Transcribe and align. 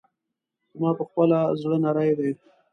زما 0.75 0.91
پخپله 0.99 1.39
زړه 1.61 1.77
نری 1.83 2.11
دی. 2.19 2.31